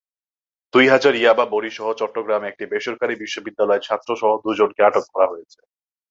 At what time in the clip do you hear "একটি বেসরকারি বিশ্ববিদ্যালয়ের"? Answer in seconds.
2.49-3.85